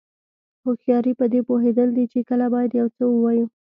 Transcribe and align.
هوښیاري 0.63 1.13
پدې 1.19 1.41
پوهېدل 1.47 1.89
دي 1.97 2.05
چې 2.13 2.19
کله 2.29 2.45
باید 2.53 2.71
یو 2.79 2.87
څه 2.95 3.03
ووایو. 3.13 3.45